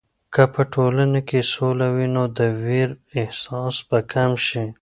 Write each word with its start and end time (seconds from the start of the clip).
که 0.33 0.43
په 0.53 0.61
ټولنه 0.73 1.19
کې 1.29 1.39
سوله 1.53 1.87
وي، 1.95 2.07
نو 2.15 2.23
د 2.37 2.39
ویر 2.63 2.89
احساس 3.19 3.75
به 3.89 3.99
کم 4.13 4.31
شي. 4.47 4.65